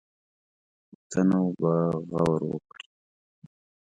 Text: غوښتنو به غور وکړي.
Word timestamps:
غوښتنو 0.89 1.41
به 1.59 1.73
غور 2.09 2.41
وکړي. 2.49 2.85